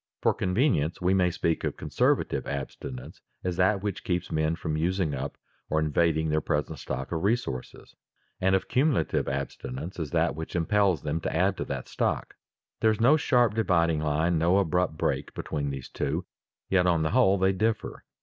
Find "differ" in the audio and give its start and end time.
17.53-18.03